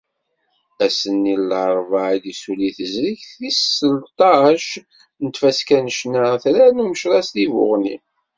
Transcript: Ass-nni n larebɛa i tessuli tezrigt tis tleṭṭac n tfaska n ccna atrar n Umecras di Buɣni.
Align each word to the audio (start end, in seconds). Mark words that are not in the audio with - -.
Ass-nni 0.85 1.35
n 1.39 1.43
larebɛa 1.49 2.11
i 2.17 2.19
tessuli 2.25 2.69
tezrigt 2.77 3.29
tis 3.39 3.59
tleṭṭac 3.79 4.67
n 5.23 5.25
tfaska 5.29 5.77
n 5.79 5.87
ccna 5.95 6.23
atrar 6.35 6.71
n 6.73 6.83
Umecras 6.83 7.27
di 7.35 7.45
Buɣni. 7.53 7.95